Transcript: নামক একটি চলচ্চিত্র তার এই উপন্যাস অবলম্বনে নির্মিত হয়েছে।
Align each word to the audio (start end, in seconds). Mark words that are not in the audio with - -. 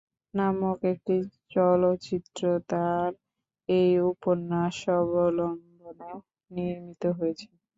নামক 0.33 0.79
একটি 0.91 1.15
চলচ্চিত্র 1.51 2.41
তার 2.69 3.09
এই 3.69 3.91
উপন্যাস 4.11 4.77
অবলম্বনে 4.97 6.11
নির্মিত 6.51 7.03
হয়েছে। 7.17 7.47